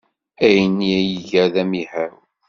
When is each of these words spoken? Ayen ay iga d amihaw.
Ayen 0.45 0.77
ay 0.97 1.09
iga 1.17 1.43
d 1.53 1.55
amihaw. 1.61 2.15